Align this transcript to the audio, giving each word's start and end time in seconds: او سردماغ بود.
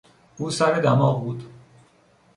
او 0.37 0.49
سردماغ 0.51 1.23
بود. 1.23 1.43